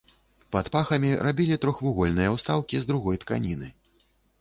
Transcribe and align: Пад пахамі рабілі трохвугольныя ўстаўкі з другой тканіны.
Пад 0.55 0.69
пахамі 0.75 1.11
рабілі 1.27 1.59
трохвугольныя 1.67 2.35
ўстаўкі 2.39 2.75
з 2.83 2.93
другой 2.93 3.23
тканіны. 3.27 3.75